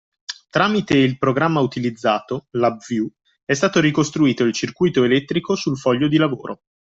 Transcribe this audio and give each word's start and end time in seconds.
Tramite 0.49 0.97
il 0.97 1.19
programma 1.19 1.59
utilizzato 1.59 2.47
(LabVIEW) 2.57 3.07
è 3.45 3.53
stato 3.53 3.79
ricostruito 3.79 4.43
il 4.45 4.51
circuito 4.51 5.03
elettrico 5.03 5.53
sul 5.53 5.77
foglio 5.77 6.07
di 6.07 6.17
lavoro 6.17 6.63